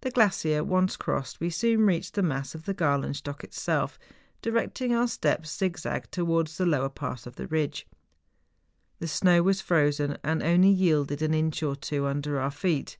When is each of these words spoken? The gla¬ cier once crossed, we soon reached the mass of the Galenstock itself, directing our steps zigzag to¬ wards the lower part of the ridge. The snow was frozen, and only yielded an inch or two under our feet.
The 0.00 0.10
gla¬ 0.10 0.28
cier 0.32 0.64
once 0.64 0.96
crossed, 0.96 1.38
we 1.38 1.50
soon 1.50 1.82
reached 1.84 2.14
the 2.14 2.22
mass 2.22 2.54
of 2.54 2.64
the 2.64 2.72
Galenstock 2.72 3.44
itself, 3.44 3.98
directing 4.40 4.94
our 4.94 5.06
steps 5.06 5.54
zigzag 5.54 6.10
to¬ 6.12 6.24
wards 6.24 6.56
the 6.56 6.64
lower 6.64 6.88
part 6.88 7.26
of 7.26 7.36
the 7.36 7.46
ridge. 7.46 7.86
The 9.00 9.06
snow 9.08 9.42
was 9.42 9.60
frozen, 9.60 10.16
and 10.24 10.42
only 10.42 10.70
yielded 10.70 11.20
an 11.20 11.34
inch 11.34 11.62
or 11.62 11.76
two 11.76 12.06
under 12.06 12.40
our 12.40 12.50
feet. 12.50 12.96